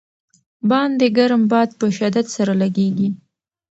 [0.69, 3.09] باندې ګرم باد په شدت سره لګېږي.